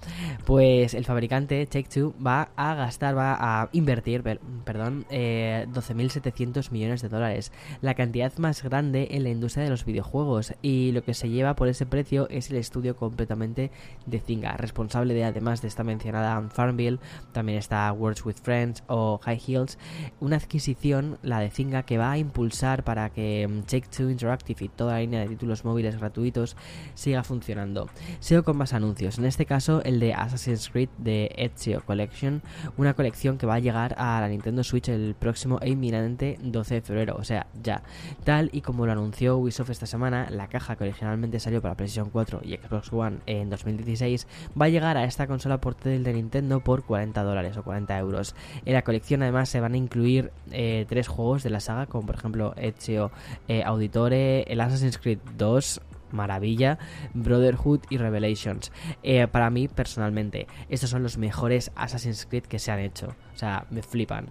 pues 0.45 0.95
el 0.95 1.05
fabricante 1.05 1.65
Take-Two 1.65 2.15
va 2.25 2.51
a 2.57 2.75
gastar, 2.75 3.17
va 3.17 3.37
a 3.39 3.69
invertir, 3.73 4.23
perdón, 4.65 5.07
eh, 5.11 5.67
12.700 5.73 6.71
millones 6.71 7.03
de 7.03 7.09
dólares, 7.09 7.53
la 7.81 7.95
cantidad 7.95 8.37
más 8.39 8.63
grande 8.63 9.09
en 9.13 9.23
la 9.23 9.31
industria 9.31 9.65
de 9.65 9.71
los 9.71 9.85
videojuegos. 9.85 10.55
Y 10.61 10.93
lo 10.93 11.03
que 11.03 11.15
se 11.15 11.31
lleva 11.31 11.55
por 11.55 11.69
ese 11.69 11.87
precio 11.87 12.29
es 12.31 12.51
el 12.51 12.57
estudio 12.57 12.97
completamente 12.97 13.44
de 13.53 14.21
Zynga, 14.21 14.57
responsable 14.57 15.15
de, 15.15 15.25
además 15.25 15.61
de 15.61 15.69
esta 15.69 15.85
mencionada 15.85 16.41
Farmville, 16.51 16.99
también 17.33 17.59
está 17.59 17.93
Words 17.93 18.25
with 18.25 18.37
Friends 18.43 18.85
o 18.87 19.19
High 19.19 19.41
Heels, 19.47 19.79
una 20.21 20.37
adquisición, 20.37 21.19
la 21.23 21.41
de 21.41 21.51
que 21.87 21.99
va 21.99 22.13
a 22.13 22.19
impulsar 22.19 22.85
para 22.85 23.11
que 23.11 23.47
mm, 23.49 23.63
Take 23.63 23.89
Two 23.89 24.11
Interactive 24.11 24.65
y 24.65 24.69
toda 24.69 24.95
la 24.95 25.01
línea 25.01 25.21
de 25.21 25.29
títulos 25.29 25.65
móviles 25.65 25.99
gratuitos 25.99 26.57
siga 26.95 27.25
funcionando. 27.25 27.89
Sigo 28.21 28.43
con 28.43 28.57
más 28.57 28.73
anuncios, 28.73 29.19
en 29.19 29.25
este 29.25 29.47
caso 29.47 29.83
el 29.85 30.01
de 30.01 30.15
Assassin's 30.15 30.69
Creed 30.69 30.89
de 30.99 31.33
Ezio 31.37 31.83
Collection, 31.85 32.43
una 32.77 32.95
colección 32.95 33.39
que 33.39 33.47
va 33.47 33.55
a 33.55 33.61
llegar 33.61 33.95
a 33.99 34.21
la 34.21 34.29
Nintendo 34.29 34.63
Switch 34.63 34.89
el 34.89 35.15
próximo 35.15 35.59
e 35.61 35.71
inminente 35.71 36.39
12 36.43 36.75
de 36.75 36.81
febrero, 36.83 37.17
o 37.19 37.25
sea, 37.25 37.47
ya. 37.63 37.83
Tal 38.25 38.51
y 38.53 38.61
como 38.61 38.87
lo 38.87 38.93
anunció 38.93 39.37
Ubisoft 39.37 39.71
esta 39.71 39.87
semana, 39.87 40.29
la 40.31 40.49
caja 40.49 40.77
que 40.77 40.85
originalmente 40.85 41.41
salió 41.41 41.63
para 41.63 41.77
PlayStation 41.77 42.11
4 42.11 42.41
y 42.45 42.57
Xbox 42.57 42.93
One 42.93 43.19
en 43.41 43.51
2016 43.51 44.27
va 44.61 44.67
a 44.67 44.69
llegar 44.69 44.97
a 44.97 45.05
esta 45.05 45.27
consola 45.27 45.61
portátil 45.61 46.05
de 46.05 46.13
Nintendo 46.13 46.61
por 46.61 46.85
40 46.85 47.23
dólares 47.23 47.57
o 47.57 47.63
40 47.63 47.99
euros. 47.99 48.35
En 48.65 48.75
la 48.75 48.83
colección 48.83 49.23
además 49.23 49.49
se 49.49 49.61
van 49.61 49.75
a 49.75 49.77
incluir 49.77 50.31
eh, 50.51 50.87
tres 50.89 51.09
juegos 51.09 51.43
de 51.43 51.51
la 51.51 51.61
saga, 51.61 51.87
como 51.87 52.07
por 52.07 52.17
ejemplo 52.17 52.55
Ezio 52.57 53.11
eh, 53.49 53.63
Auditore, 53.65 54.43
el 54.43 54.61
Assassin's 54.61 54.99
Creed 54.99 55.19
2, 55.37 55.81
maravilla, 56.15 56.79
Brotherhood 57.13 57.81
y 57.91 57.99
Revelations. 57.99 58.73
Eh, 59.03 59.27
para 59.27 59.51
mí, 59.51 59.69
personalmente, 59.69 60.47
estos 60.69 60.91
son 60.91 61.03
los 61.03 61.19
mejores 61.19 61.71
Assassin's 61.75 62.27
Creed 62.27 62.45
que 62.45 62.59
se 62.59 62.71
han 62.71 62.79
hecho. 62.79 63.09
O 63.35 63.39
sea, 63.39 63.67
me 63.71 63.83
flipan. 63.83 64.29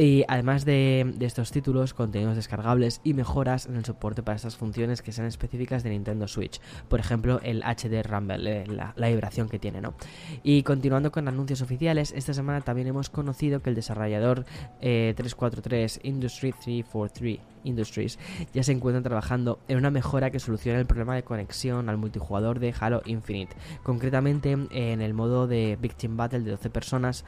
Y 0.00 0.24
además 0.28 0.64
de, 0.64 1.14
estos 1.20 1.52
títulos, 1.52 1.92
contenidos 1.92 2.34
descargables 2.34 3.02
y 3.04 3.12
mejoras 3.12 3.66
en 3.66 3.76
el 3.76 3.84
soporte 3.84 4.22
para 4.22 4.36
estas 4.36 4.56
funciones 4.56 5.02
que 5.02 5.12
sean 5.12 5.28
específicas 5.28 5.82
de 5.82 5.90
Nintendo 5.90 6.26
Switch. 6.26 6.58
Por 6.88 7.00
ejemplo, 7.00 7.38
el 7.42 7.62
HD 7.62 8.02
Rumble, 8.02 8.62
eh, 8.62 8.66
la, 8.66 9.08
vibración 9.10 9.50
que 9.50 9.58
tiene, 9.58 9.82
¿no? 9.82 9.92
Y 10.42 10.62
continuando 10.62 11.12
con 11.12 11.28
anuncios 11.28 11.60
oficiales, 11.60 12.14
esta 12.16 12.32
semana 12.32 12.62
también 12.62 12.88
hemos 12.88 13.10
conocido 13.10 13.60
que 13.60 13.68
el 13.68 13.76
desarrollador 13.76 14.46
343 14.80 15.96
eh, 15.96 16.00
Industry 16.04 16.52
343 16.52 17.40
Industries 17.64 18.18
ya 18.52 18.62
se 18.62 18.72
encuentran 18.72 19.02
trabajando 19.02 19.58
en 19.68 19.78
una 19.78 19.90
mejora 19.90 20.30
que 20.30 20.40
solucione 20.40 20.78
el 20.78 20.86
problema 20.86 21.14
de 21.14 21.22
conexión 21.22 21.88
al 21.88 21.96
multijugador 21.96 22.58
de 22.58 22.74
Halo 22.78 23.02
Infinite, 23.04 23.56
concretamente 23.82 24.52
en 24.52 25.00
el 25.00 25.14
modo 25.14 25.46
de 25.46 25.78
Victim 25.80 26.16
Battle 26.16 26.40
de 26.40 26.52
12 26.52 26.70
personas 26.70 27.24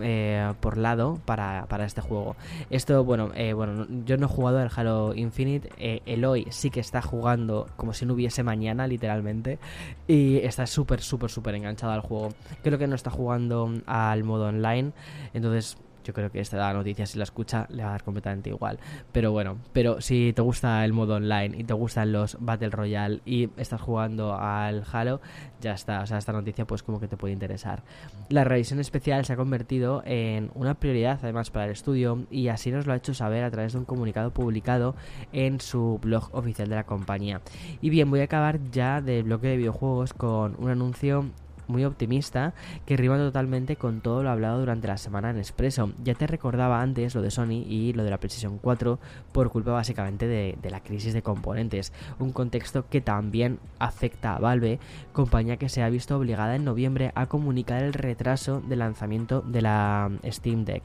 eh, 0.00 0.52
por 0.60 0.76
lado 0.76 1.20
para, 1.24 1.66
este 1.84 2.00
juego. 2.00 2.36
Esto, 2.70 3.04
bueno, 3.04 3.30
eh, 3.34 3.52
bueno, 3.52 3.86
yo 4.04 4.16
no 4.16 4.26
he 4.26 4.28
jugado 4.28 4.58
al 4.58 4.70
Halo 4.74 5.14
Infinite, 5.14 5.70
eh, 5.78 6.02
Eloy 6.06 6.46
sí 6.50 6.70
que 6.70 6.80
está 6.80 7.02
jugando 7.02 7.68
como 7.76 7.92
si 7.92 8.06
no 8.06 8.14
hubiese 8.14 8.42
mañana, 8.42 8.86
literalmente, 8.86 9.58
y 10.06 10.38
está 10.38 10.66
súper, 10.66 11.00
súper, 11.02 11.30
súper 11.30 11.54
enganchado 11.54 11.92
al 11.92 12.00
juego. 12.00 12.30
Creo 12.62 12.78
que 12.78 12.86
no 12.86 12.94
está 12.94 13.10
jugando 13.10 13.72
al 13.86 14.24
modo 14.24 14.46
online, 14.46 14.92
entonces 15.32 15.76
yo 16.04 16.12
creo 16.12 16.30
que 16.30 16.40
esta 16.40 16.72
noticia, 16.72 17.06
si 17.06 17.18
la 17.18 17.24
escucha, 17.24 17.66
le 17.70 17.82
va 17.82 17.88
a 17.88 17.92
dar 17.92 18.04
completamente 18.04 18.50
igual. 18.50 18.78
Pero 19.10 19.32
bueno, 19.32 19.58
pero 19.72 20.00
si 20.00 20.32
te 20.32 20.42
gusta 20.42 20.84
el 20.84 20.92
modo 20.92 21.16
online 21.16 21.56
y 21.58 21.64
te 21.64 21.74
gustan 21.74 22.12
los 22.12 22.36
Battle 22.40 22.70
Royale 22.70 23.20
y 23.24 23.48
estás 23.56 23.80
jugando 23.80 24.34
al 24.34 24.84
Halo, 24.92 25.20
ya 25.60 25.72
está. 25.72 26.02
O 26.02 26.06
sea, 26.06 26.18
esta 26.18 26.32
noticia, 26.32 26.66
pues 26.66 26.82
como 26.82 27.00
que 27.00 27.08
te 27.08 27.16
puede 27.16 27.32
interesar. 27.32 27.82
La 28.28 28.44
revisión 28.44 28.80
especial 28.80 29.24
se 29.24 29.32
ha 29.32 29.36
convertido 29.36 30.02
en 30.04 30.50
una 30.54 30.74
prioridad, 30.74 31.18
además, 31.22 31.50
para 31.50 31.64
el 31.66 31.72
estudio, 31.72 32.26
y 32.30 32.48
así 32.48 32.70
nos 32.70 32.86
lo 32.86 32.92
ha 32.92 32.96
hecho 32.96 33.14
saber 33.14 33.44
a 33.44 33.50
través 33.50 33.72
de 33.72 33.78
un 33.78 33.84
comunicado 33.84 34.30
publicado 34.30 34.94
en 35.32 35.60
su 35.60 35.98
blog 36.02 36.28
oficial 36.32 36.68
de 36.68 36.76
la 36.76 36.84
compañía. 36.84 37.40
Y 37.80 37.90
bien, 37.90 38.10
voy 38.10 38.20
a 38.20 38.24
acabar 38.24 38.60
ya 38.70 39.00
del 39.00 39.24
bloque 39.24 39.48
de 39.48 39.56
videojuegos 39.56 40.12
con 40.12 40.54
un 40.58 40.70
anuncio 40.70 41.30
muy 41.68 41.84
optimista 41.84 42.54
que 42.86 42.96
rima 42.96 43.16
totalmente 43.16 43.76
con 43.76 44.00
todo 44.00 44.22
lo 44.22 44.30
hablado 44.30 44.60
durante 44.60 44.88
la 44.88 44.96
semana 44.96 45.30
en 45.30 45.38
Expreso. 45.38 45.92
Ya 46.02 46.14
te 46.14 46.26
recordaba 46.26 46.80
antes 46.80 47.14
lo 47.14 47.22
de 47.22 47.30
Sony 47.30 47.64
y 47.66 47.92
lo 47.92 48.04
de 48.04 48.10
la 48.10 48.18
PlayStation 48.18 48.58
4 48.58 48.98
por 49.32 49.50
culpa 49.50 49.72
básicamente 49.72 50.26
de, 50.26 50.70
la 50.70 50.80
crisis 50.80 51.12
de 51.12 51.22
componentes, 51.22 51.92
un 52.18 52.32
contexto 52.32 52.88
que 52.88 53.00
también 53.00 53.58
afecta 53.78 54.34
a 54.34 54.38
Valve, 54.38 54.78
compañía 55.12 55.56
que 55.56 55.68
se 55.68 55.82
ha 55.82 55.88
visto 55.88 56.16
obligada 56.16 56.56
en 56.56 56.64
noviembre 56.64 57.12
a 57.14 57.26
comunicar 57.26 57.82
el 57.82 57.92
retraso 57.92 58.60
de 58.60 58.76
lanzamiento 58.76 59.42
de 59.42 59.62
la 59.62 60.10
Steam 60.26 60.64
Deck. 60.64 60.82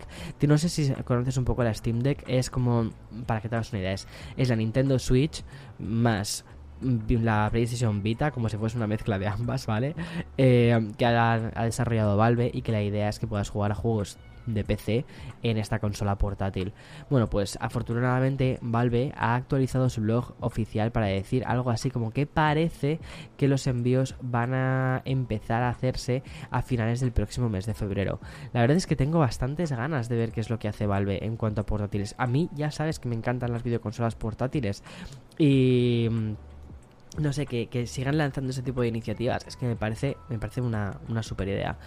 no 0.48 0.58
sé 0.58 0.70
si 0.70 0.92
conoces 1.04 1.38
un 1.38 1.46
poco 1.46 1.64
la 1.64 1.74
Steam 1.74 2.00
Deck, 2.00 2.24
es 2.28 2.50
como, 2.50 2.92
para 3.26 3.42
que 3.42 3.50
te 3.50 3.56
hagas 3.56 3.72
una 3.72 3.80
idea, 3.80 3.94
es, 3.94 4.08
la 4.38 4.56
Nintendo 4.56 5.00
Switch 5.00 5.44
más 5.80 6.46
la 6.82 7.50
PlayStation 7.52 8.02
Vita, 8.02 8.32
como 8.32 8.50
si 8.50 8.58
fuese 8.58 8.78
una 8.78 8.88
mezcla 8.88 9.20
de 9.20 9.28
ambas, 9.28 9.66
¿vale? 9.66 9.96
Eh, 10.38 10.92
que 10.98 11.06
ha, 11.06 11.34
ha, 11.34 11.64
desarrollado 11.66 12.18
Valve 12.18 12.52
y 12.54 12.62
que 12.62 12.72
la 12.72 12.82
idea 12.82 13.10
es 13.10 13.20
que 13.20 13.28
puedas 13.28 13.50
jugar 13.50 13.72
a 13.72 13.76
juegos 13.76 14.18
de 14.54 14.64
PC 14.64 15.06
en 15.44 15.58
esta 15.58 15.80
consola 15.80 16.18
portátil. 16.18 16.74
Bueno, 17.10 17.30
pues 17.30 17.58
afortunadamente 17.62 18.60
Valve 18.62 19.14
ha 19.16 19.36
actualizado 19.36 19.90
su 19.90 20.02
blog 20.02 20.34
oficial 20.40 20.92
para 20.92 21.08
decir 21.08 21.44
algo 21.46 21.70
así 21.70 21.90
como 21.90 22.12
que 22.12 22.26
parece 22.26 23.00
que 23.38 23.48
los 23.48 23.68
envíos 23.68 24.16
van 24.22 24.54
a 24.54 25.02
empezar 25.06 25.64
a 25.64 25.70
hacerse 25.70 26.24
a 26.50 26.62
finales 26.62 27.00
del 27.00 27.12
próximo 27.12 27.50
mes 27.50 27.66
de 27.66 27.74
febrero. 27.74 28.20
La 28.54 28.62
verdad 28.62 28.78
es 28.78 28.88
que 28.88 28.96
tengo 28.96 29.20
bastantes 29.20 29.72
ganas 29.72 30.10
de 30.10 30.18
ver 30.18 30.32
qué 30.32 30.42
es 30.42 30.50
lo 30.50 30.60
que 30.60 30.68
hace 30.68 30.88
Valve 30.88 31.26
en 31.26 31.38
cuanto 31.38 31.62
a 31.62 31.66
portátiles. 31.66 32.16
A 32.18 32.28
mí 32.28 32.50
ya 32.54 32.72
sabes 32.72 33.00
que 33.00 33.10
me 33.10 33.16
encantan 33.16 33.52
las 33.52 33.64
videoconsolas 33.64 34.16
portátiles 34.16 34.84
y 35.38 36.10
no 37.18 37.34
sé, 37.34 37.46
que, 37.46 37.88
sigan 37.88 38.18
lanzando 38.18 38.52
ese 38.52 38.62
tipo 38.62 38.82
de 38.82 38.88
iniciativas. 38.88 39.46
Es 39.48 39.56
que 39.56 39.66
me 39.66 39.76
parece, 39.76 40.18
me 40.30 40.38
parece 40.38 40.62
una, 40.62 41.00
una 41.08 41.24
super 41.24 41.48
idea. 41.48 41.78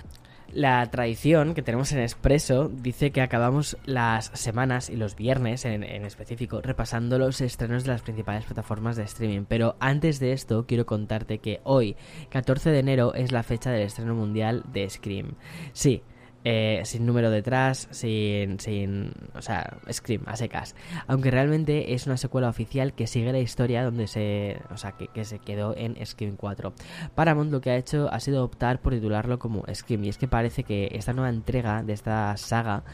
La 0.52 0.91
tradición 0.91 1.55
que 1.55 1.62
tenemos 1.62 1.93
en 1.93 2.00
Expreso 2.00 2.69
dice 2.69 3.11
que 3.11 3.23
acabamos 3.23 3.79
las 3.87 4.26
semanas 4.35 4.91
y 4.91 4.97
los 4.97 5.17
viernes 5.17 5.64
en, 5.64 5.83
específico 5.83 6.61
repasando 6.61 7.19
los 7.19 7.41
estrenos 7.41 7.85
de 7.85 7.93
las 7.93 8.02
principales 8.02 8.45
plataformas 8.45 8.97
de 8.97 9.05
streaming. 9.05 9.47
Pero 9.49 9.76
antes 9.81 10.21
de 10.21 10.33
esto 10.33 10.67
quiero 10.67 10.85
contarte 10.85 11.38
que 11.38 11.62
hoy, 11.64 11.97
14 12.29 12.71
de 12.71 12.81
enero, 12.81 13.14
es 13.14 13.33
la 13.33 13.43
fecha 13.43 13.71
del 13.71 13.87
estreno 13.87 14.14
mundial 14.14 14.62
de 14.71 14.91
Scream. 14.91 15.37
Sí, 15.73 16.02
eh, 16.44 16.82
sin 16.84 17.06
número 17.06 17.30
detrás, 17.30 17.88
sin, 17.90 18.58
sin, 18.61 19.12
o 19.34 19.42
sea, 19.42 19.78
Scream, 19.90 20.22
a 20.26 20.37
secas. 20.37 20.75
Aunque 21.06 21.30
realmente 21.30 21.94
es 21.94 22.06
una 22.06 22.16
secuela 22.16 22.49
oficial 22.49 22.94
que 22.94 23.06
sigue 23.06 23.32
la 23.32 23.38
historia 23.38 23.84
donde 23.84 24.06
se, 24.06 24.61
o 24.70 24.76
sea, 24.76 24.92
que, 24.92 25.08
que, 25.08 25.25
se 25.25 25.38
quedó 25.38 25.76
en 25.76 25.96
Scream 26.04 26.37
4. 26.37 26.72
Paramount 27.14 27.50
lo 27.50 27.61
que 27.61 27.70
ha 27.70 27.76
hecho 27.76 28.08
ha 28.12 28.20
sido 28.20 28.44
optar 28.44 28.80
por 28.80 28.92
titularlo 28.92 29.38
como 29.38 29.64
Scream 29.72 30.04
y 30.04 30.08
es 30.08 30.18
que 30.18 30.28
parece 30.28 30.64
que 30.64 30.88
esta 30.92 31.12
nueva 31.12 31.30
entrega 31.30 31.82
de 31.82 31.92
esta 31.92 32.37
saga 32.37 32.84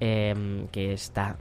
eh, 0.00 0.66
que 0.72 0.92
está 0.92 1.36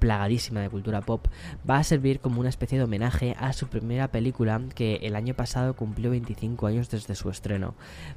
plagadísima 0.00 0.60
de 0.60 0.68
cultura 0.68 1.02
pop, 1.02 1.28
va 1.68 1.76
a 1.76 1.84
servir 1.84 2.18
como 2.18 2.40
una 2.40 2.48
especie 2.48 2.78
de 2.78 2.84
homenaje 2.84 3.36
a 3.38 3.52
su 3.52 3.68
primera 3.68 4.08
película 4.08 4.60
que 4.74 4.96
el 5.02 5.14
año 5.14 5.34
pasado 5.34 5.76
cumplió 5.76 6.10
25 6.10 6.66
años 6.66 6.90
desde 6.90 7.14
su 7.14 7.30
estreno. 7.30 7.74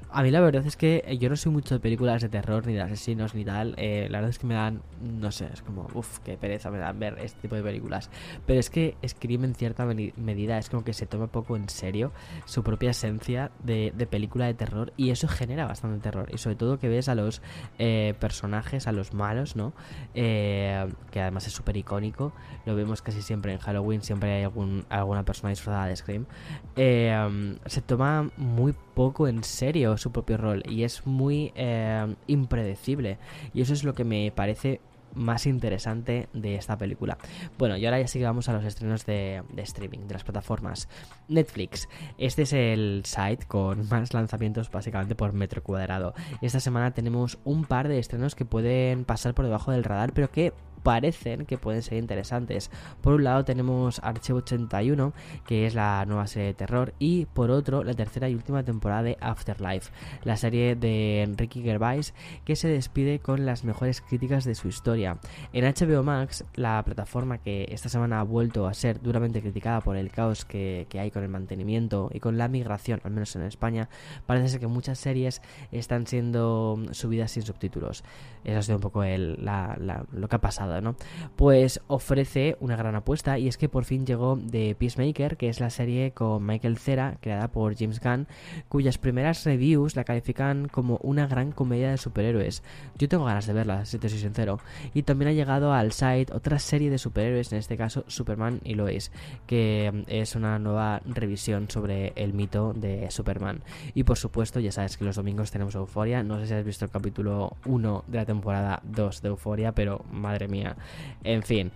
A 0.10 0.24
mí 0.24 0.32
la 0.32 0.40
verdad 0.40 0.66
es 0.66 0.78
que 0.78 1.18
yo 1.20 1.30
no 1.30 1.36
soy 1.36 1.52
mucho 1.52 1.76
de 1.76 1.80
películas 1.80 2.22
de 2.22 2.30
terror 2.30 2.66
ni 2.66 2.74
de 2.74 2.82
asesinos 2.82 3.36
ni 3.36 3.46
tal, 3.46 3.76
eh, 3.78 4.08
la 4.10 4.20
verdad 4.20 4.32
es 4.32 4.40
que 4.40 4.48
me 4.48 4.56
dan, 4.56 4.82
no 5.02 5.32
sé, 5.32 5.50
es 5.54 5.62
como, 5.62 5.88
uff, 5.94 6.20
qué 6.20 6.38
pereza 6.38 6.72
me 6.72 6.80
dan 6.80 6.98
ver 6.98 7.20
este 7.20 7.42
tipo 7.42 7.56
de 7.56 7.62
películas. 7.62 8.10
Pero 8.48 8.60
es 8.60 8.70
que 8.70 8.96
Scream 9.06 9.44
en 9.44 9.56
cierta 9.56 9.86
medida 9.86 10.58
es 10.58 10.70
como 10.70 10.84
que 10.84 10.94
se 10.94 11.06
toma 11.06 11.28
poco 11.28 11.56
en 11.56 11.70
serio 11.70 12.12
su 12.46 12.64
propia 12.64 12.92
esencia 12.92 13.52
de, 13.64 13.92
película 14.10 14.46
de 14.46 14.54
terror 14.54 14.94
y 14.98 15.10
eso 15.10 15.28
genera 15.28 15.66
bastante 15.66 16.00
terror. 16.02 16.30
Y 16.34 16.38
sobre 16.38 16.56
todo 16.56 16.80
que 16.80 16.90
ves 16.90 17.10
a 17.10 17.16
los 17.16 17.42
eh, 17.80 18.14
personajes, 18.20 18.88
a 18.88 18.92
los 18.92 19.14
malos, 19.14 19.56
¿no? 19.56 19.74
Eh, 20.14 20.88
que 21.12 21.22
además 21.22 21.48
es 21.48 21.54
súper 21.54 21.73
icónico. 21.78 22.34
Lo 22.66 22.76
vemos 22.76 23.02
casi 23.02 23.22
siempre 23.22 23.54
en 23.54 23.60
Halloween, 23.60 24.02
siempre 24.02 24.34
hay 24.34 24.44
algún, 24.44 24.86
alguna 24.90 25.24
persona 25.24 25.50
disfrazada 25.50 25.88
de 25.88 25.96
Scream. 25.96 26.26
Eh, 26.76 27.58
se 27.66 27.82
toma 27.82 28.30
muy 28.38 28.74
poco 28.94 29.28
en 29.28 29.44
serio 29.44 29.98
su 29.98 30.12
propio 30.12 30.38
rol 30.38 30.64
y 30.68 30.84
es 30.84 31.06
muy 31.06 31.52
eh, 31.56 32.16
impredecible. 32.28 33.18
Y 33.54 33.62
eso 33.62 33.74
es 33.74 33.84
lo 33.84 33.94
que 33.94 34.04
me 34.04 34.32
parece 34.32 34.82
más 35.16 35.46
interesante 35.46 36.28
de 36.34 36.56
esta 36.56 36.78
película. 36.78 37.18
Bueno, 37.58 37.78
y 37.78 37.86
ahora 37.86 38.00
ya 38.00 38.08
sí 38.08 38.20
que 38.20 38.26
vamos 38.26 38.50
a 38.50 38.54
los 38.54 38.66
estrenos 38.66 39.06
de, 39.06 39.44
de, 39.52 39.62
streaming, 39.62 40.08
de 40.08 40.14
las 40.14 40.24
plataformas. 40.24 40.88
Netflix, 41.28 41.88
este 42.18 42.44
es 42.44 42.54
el 42.54 43.04
site 43.06 43.46
con 43.48 43.88
más 43.90 44.14
lanzamientos 44.14 44.72
básicamente 44.72 45.16
por 45.16 45.34
metro 45.34 45.64
cuadrado. 45.64 46.14
Esta 46.42 46.60
semana 46.60 46.92
tenemos 46.92 47.38
un 47.44 47.66
par 47.66 47.88
de 47.88 48.00
estrenos 48.00 48.36
que 48.36 48.46
pueden 48.46 49.06
pasar 49.06 49.34
por 49.34 49.46
debajo 49.46 49.72
del 49.72 49.84
radar, 49.84 50.14
pero 50.14 50.32
que 50.32 50.54
parecen 50.84 51.46
que 51.46 51.58
pueden 51.58 51.82
ser 51.82 51.98
interesantes. 51.98 52.70
Por 53.02 53.14
un 53.14 53.24
lado 53.24 53.46
tenemos 53.46 54.00
Archivo 54.04 54.40
81, 54.40 55.14
que 55.48 55.66
es 55.66 55.74
la 55.74 56.06
nueva 56.06 56.28
serie 56.28 56.48
de 56.48 56.54
terror, 56.54 56.94
y 57.00 57.26
por 57.26 57.50
otro 57.50 57.84
la 57.84 57.94
tercera 57.94 58.30
y 58.30 58.36
última 58.36 58.64
temporada 58.64 59.04
de 59.04 59.18
Afterlife, 59.22 59.92
la 60.24 60.38
serie 60.38 60.76
de 60.76 61.34
Ricky 61.36 61.62
Gervais, 61.64 62.14
que 62.46 62.56
se 62.56 62.68
despide 62.68 63.20
con 63.20 63.46
las 63.46 63.64
mejores 63.64 64.02
críticas 64.02 64.44
de 64.44 64.56
su 64.56 64.68
historia. 64.68 65.18
En 65.54 65.66
HBO 65.66 66.04
Max, 66.04 66.44
la 66.56 66.84
plataforma 66.84 67.38
que 67.38 67.68
esta 67.70 67.90
semana 67.90 68.20
ha 68.20 68.24
vuelto 68.24 68.68
a 68.68 68.74
ser 68.74 69.02
duramente 69.02 69.42
criticada 69.42 69.82
por 69.82 69.96
el 69.96 70.12
caos 70.12 70.46
que, 70.46 70.88
hay 70.94 71.12
con 71.12 71.24
el 71.24 71.30
mantenimiento 71.30 72.10
y 72.14 72.20
con 72.20 72.38
la 72.38 72.48
migración, 72.48 73.02
al 73.04 73.12
menos 73.12 73.36
en 73.36 73.44
España, 73.44 73.90
parece 74.26 74.50
ser 74.50 74.60
que 74.60 74.68
muchas 74.68 75.00
series 75.00 75.42
están 75.72 76.08
siendo 76.08 76.80
subidas 76.92 77.32
sin 77.32 77.44
subtítulos. 77.44 78.04
Eso 78.44 78.60
ha 78.60 78.62
sido 78.62 78.78
un 78.78 78.82
poco 78.82 79.04
lo 79.04 80.28
que 80.28 80.36
ha 80.36 80.42
pasado 80.42 80.73
pues 81.36 81.82
ofrece 81.88 82.58
una 82.60 82.76
gran 82.76 82.96
apuesta 82.96 83.38
y 83.38 83.48
es 83.48 83.58
que 83.58 83.70
por 83.70 83.86
fin 83.86 84.06
llegó 84.06 84.38
The 84.38 84.76
Peacemaker, 84.76 85.38
que 85.38 85.50
es 85.50 85.60
la 85.60 85.70
serie 85.70 86.12
con 86.12 86.46
Michael 86.46 86.78
Cera, 86.78 87.18
creada 87.22 87.50
por 87.50 87.76
James 87.78 88.00
Gunn, 88.00 88.28
cuyas 88.70 88.98
primeras 88.98 89.44
reviews 89.46 89.96
la 89.96 90.04
califican 90.04 90.68
como 90.68 91.00
una 91.02 91.28
gran 91.28 91.52
comedia 91.52 91.92
de 91.92 91.98
superhéroes. 91.98 92.64
Yo 92.98 93.10
tengo 93.10 93.26
ganas 93.26 93.48
de 93.48 93.54
verla, 93.54 93.86
si 93.86 94.00
te 94.00 94.10
soy 94.10 94.20
sincero. 94.20 94.60
Y 94.94 95.04
también 95.04 95.30
ha 95.30 95.34
llegado 95.34 95.74
al 95.74 95.92
site 95.92 96.34
otra 96.34 96.60
serie 96.60 96.90
de 96.90 96.98
superhéroes, 96.98 97.52
en 97.52 97.60
este 97.60 97.78
caso 97.78 98.04
Superman 98.08 98.60
y 98.64 98.76
Lois, 98.76 99.12
que 99.48 100.06
es 100.08 100.36
una 100.36 100.60
nueva 100.60 101.02
revisión 101.06 101.70
sobre 101.70 102.14
el 102.16 102.34
mito 102.34 102.74
de 102.74 103.10
Superman. 103.12 103.64
Y 103.94 104.04
por 104.04 104.18
supuesto, 104.18 104.60
ya 104.60 104.72
sabes 104.72 104.98
que 104.98 105.06
los 105.06 105.16
domingos 105.16 105.52
tenemos 105.52 105.76
Euforia. 105.76 106.24
No 106.24 106.40
sé 106.40 106.48
si 106.48 106.54
has 106.54 106.66
visto 106.66 106.86
el 106.86 106.92
capítulo 106.92 107.58
1 107.66 108.06
de 108.08 108.18
la 108.18 108.26
temporada 108.26 108.82
2 108.84 109.22
de 109.22 109.30
Euforia, 109.30 109.74
pero 109.74 110.06
madre 110.12 110.48
mía 110.48 110.63
en 111.24 111.44
fin. 111.44 111.72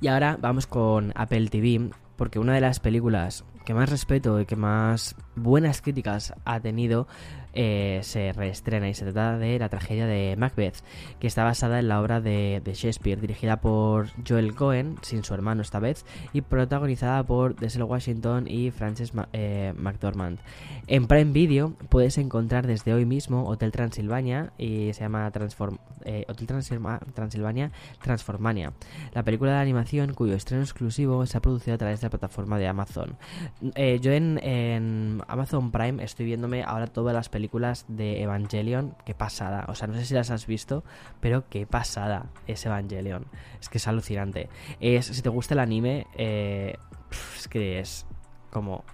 Y 0.00 0.08
ahora 0.08 0.38
vamos 0.40 0.66
con 0.66 1.12
Apple 1.14 1.48
TV, 1.48 1.90
porque 2.16 2.38
una 2.38 2.54
de 2.54 2.60
las 2.60 2.80
películas 2.80 3.44
que 3.64 3.74
más 3.74 3.90
respeto 3.90 4.40
y 4.40 4.46
que 4.46 4.56
más 4.56 5.14
buenas 5.42 5.82
críticas 5.82 6.34
ha 6.44 6.60
tenido 6.60 7.06
eh, 7.52 8.00
se 8.04 8.32
reestrena 8.32 8.88
y 8.88 8.94
se 8.94 9.04
trata 9.04 9.36
de 9.36 9.58
la 9.58 9.68
tragedia 9.68 10.06
de 10.06 10.36
Macbeth, 10.36 10.84
que 11.18 11.26
está 11.26 11.42
basada 11.42 11.80
en 11.80 11.88
la 11.88 12.00
obra 12.00 12.20
de, 12.20 12.62
Shakespeare, 12.64 13.20
dirigida 13.20 13.60
por 13.60 14.08
Joel 14.26 14.54
Cohen, 14.54 14.96
sin 15.02 15.24
su 15.24 15.34
hermano 15.34 15.62
esta 15.62 15.80
vez, 15.80 16.06
y 16.32 16.42
protagonizada 16.42 17.24
por 17.24 17.56
Denzel 17.56 17.82
Washington 17.82 18.46
y 18.46 18.70
Frances 18.70 19.12
eh, 19.32 19.74
McDormand. 19.76 20.38
En 20.86 21.08
Prime 21.08 21.32
Video 21.32 21.74
puedes 21.88 22.18
encontrar 22.18 22.66
desde 22.66 22.94
hoy 22.94 23.04
mismo 23.04 23.48
Hotel 23.48 23.72
Transilvania 23.72 24.52
y 24.56 24.92
se 24.92 25.00
llama 25.00 25.32
eh, 26.04 26.24
Hotel 26.28 26.46
Transilvania 26.46 27.72
Transformania, 28.00 28.72
la 29.12 29.24
película 29.24 29.52
de 29.52 29.58
animación 29.58 30.14
cuyo 30.14 30.34
estreno 30.34 30.62
exclusivo 30.62 31.26
se 31.26 31.36
ha 31.36 31.40
producido 31.40 31.74
a 31.74 31.78
través 31.78 32.00
de 32.00 32.06
la 32.06 32.10
plataforma 32.10 32.58
de 32.58 32.68
Amazon. 32.68 33.16
yo 33.60 34.12
en 34.12 35.22
Amazon 35.30 35.70
Prime 35.70 36.02
estoy 36.02 36.26
viéndome 36.26 36.62
ahora 36.62 36.86
todas 36.86 37.14
las 37.14 37.28
películas 37.28 37.84
de 37.88 38.22
Evangelion, 38.22 38.96
qué 39.04 39.14
pasada. 39.14 39.64
O 39.68 39.74
sea, 39.74 39.86
no 39.86 39.94
sé 39.94 40.04
si 40.04 40.14
las 40.14 40.30
has 40.30 40.46
visto, 40.46 40.84
pero 41.20 41.48
qué 41.48 41.66
pasada 41.66 42.26
es 42.46 42.64
Evangelion. 42.66 43.26
Es 43.60 43.68
que 43.68 43.78
es 43.78 43.86
alucinante. 43.86 44.48
Es, 44.80 45.06
si 45.06 45.22
te 45.22 45.28
gusta 45.28 45.54
el 45.54 45.60
anime, 45.60 46.06
eh, 46.16 46.76
es 47.36 47.48
que 47.48 47.78
es 47.78 48.06
como 48.50 48.84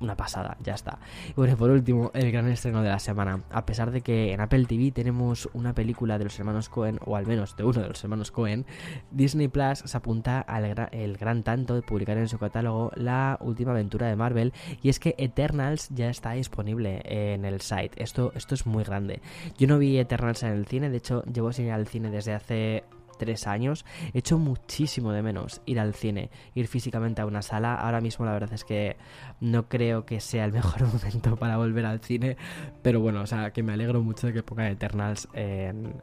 una 0.00 0.16
pasada, 0.16 0.56
ya 0.62 0.74
está. 0.74 0.98
Y 1.28 1.34
bueno, 1.34 1.56
por 1.56 1.70
último, 1.70 2.10
el 2.14 2.30
gran 2.32 2.48
estreno 2.48 2.82
de 2.82 2.88
la 2.88 2.98
semana. 2.98 3.42
A 3.50 3.64
pesar 3.64 3.90
de 3.90 4.00
que 4.00 4.32
en 4.32 4.40
Apple 4.40 4.66
TV 4.66 4.90
tenemos 4.90 5.48
una 5.52 5.74
película 5.74 6.18
de 6.18 6.24
los 6.24 6.38
hermanos 6.38 6.68
Cohen, 6.68 6.98
o 7.04 7.16
al 7.16 7.26
menos 7.26 7.56
de 7.56 7.64
uno 7.64 7.80
de 7.80 7.88
los 7.88 8.02
hermanos 8.02 8.30
Cohen, 8.30 8.66
Disney 9.10 9.48
Plus 9.48 9.80
se 9.84 9.96
apunta 9.96 10.40
al 10.40 10.64
el 10.92 11.16
gran 11.16 11.42
tanto 11.42 11.74
de 11.74 11.82
publicar 11.82 12.16
en 12.16 12.28
su 12.28 12.38
catálogo 12.38 12.90
la 12.94 13.38
última 13.40 13.72
aventura 13.72 14.08
de 14.08 14.16
Marvel, 14.16 14.52
y 14.82 14.88
es 14.88 14.98
que 14.98 15.14
Eternals 15.18 15.88
ya 15.90 16.08
está 16.08 16.32
disponible 16.32 17.02
en 17.04 17.44
el 17.44 17.60
site. 17.60 18.02
Esto, 18.02 18.32
esto 18.34 18.54
es 18.54 18.66
muy 18.66 18.84
grande. 18.84 19.20
Yo 19.58 19.66
no 19.66 19.78
vi 19.78 19.98
Eternals 19.98 20.42
en 20.42 20.52
el 20.52 20.66
cine, 20.66 20.90
de 20.90 20.96
hecho, 20.96 21.22
llevo 21.24 21.52
sin 21.52 21.66
ir 21.66 21.72
al 21.72 21.86
cine 21.86 22.10
desde 22.10 22.34
hace 22.34 22.84
tres 23.16 23.46
años. 23.46 23.84
He 24.12 24.18
hecho 24.18 24.38
muchísimo 24.38 25.12
de 25.12 25.22
menos 25.22 25.60
ir 25.66 25.80
al 25.80 25.94
cine, 25.94 26.30
ir 26.54 26.68
físicamente 26.68 27.22
a 27.22 27.26
una 27.26 27.42
sala. 27.42 27.74
Ahora 27.74 28.00
mismo 28.00 28.24
la 28.24 28.32
verdad 28.32 28.52
es 28.52 28.64
que 28.64 28.96
no 29.40 29.68
creo 29.68 30.04
que 30.04 30.20
sea 30.20 30.44
el 30.44 30.52
mejor 30.54 30.86
momento 30.86 31.36
para 31.36 31.56
volver 31.56 31.86
al 31.86 32.00
cine, 32.00 32.36
pero 32.82 33.00
bueno, 33.00 33.22
o 33.22 33.26
sea, 33.26 33.52
que 33.52 33.62
me 33.62 33.72
alegro 33.72 34.02
mucho 34.02 34.26
de 34.26 34.32
que 34.32 34.42
pongan 34.42 34.66
Eternals 34.66 35.28
en, 35.34 35.94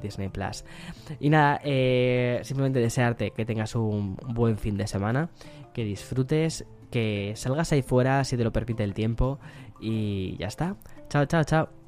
Disney 0.00 0.28
Plus. 0.28 0.64
Y 1.18 1.30
nada, 1.30 1.60
eh, 1.64 2.40
simplemente 2.42 2.80
desearte 2.80 3.30
que 3.30 3.44
tengas 3.44 3.74
un 3.74 4.16
buen 4.16 4.58
fin 4.58 4.76
de 4.76 4.86
semana, 4.86 5.30
que 5.72 5.84
disfrutes, 5.84 6.64
que 6.90 7.32
salgas 7.36 7.72
ahí 7.72 7.82
fuera 7.82 8.24
si 8.24 8.36
te 8.36 8.44
lo 8.44 8.52
permite 8.52 8.84
el 8.84 8.94
tiempo 8.94 9.38
y 9.80 10.36
ya 10.38 10.48
está. 10.48 10.76
Chao, 11.08 11.26
chao, 11.26 11.44
chao. 11.44 11.79